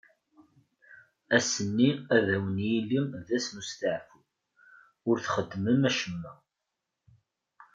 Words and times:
Ass-nni 1.37 1.89
ad 2.15 2.27
wen-yili 2.41 3.01
d 3.27 3.29
ass 3.37 3.47
n 3.53 3.57
usteɛfu, 3.61 4.19
ur 5.09 5.15
txeddmem 5.25 5.81
acemma. 5.89 6.33